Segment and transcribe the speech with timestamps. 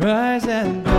[0.00, 0.92] Rise and burn,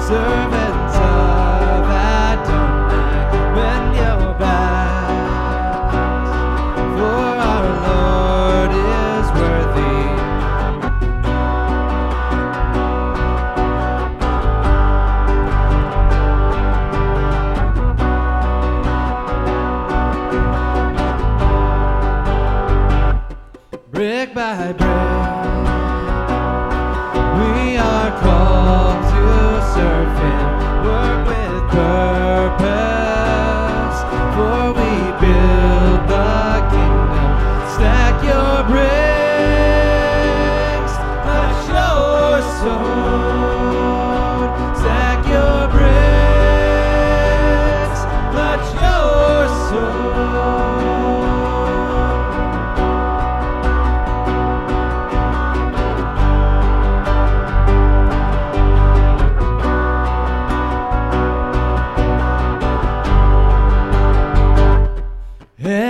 [0.00, 5.30] servants of Adonai, bend your backs,
[6.96, 10.06] for our Lord is worthy.
[23.92, 25.45] Brick by brick.
[28.66, 29.22] Called to
[29.74, 30.50] serve Him,
[30.84, 32.55] work with purpose,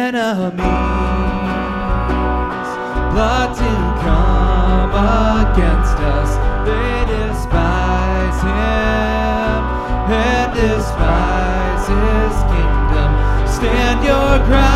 [0.07, 0.87] enemies
[3.17, 3.73] plot to
[4.05, 4.93] come
[5.43, 6.31] against us.
[6.67, 9.59] They despise him
[10.13, 13.11] and despise his kingdom.
[13.49, 14.76] Stand your ground.